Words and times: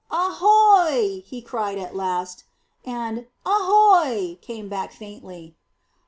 "Ahoy!" 0.09 1.21
he 1.27 1.43
cried 1.43 1.77
at 1.77 1.95
last, 1.95 2.45
and 2.83 3.27
"Ahoy!" 3.45 4.35
came 4.41 4.67
back 4.67 4.91
faintly. 4.93 5.55